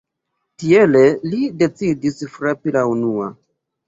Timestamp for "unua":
2.95-3.29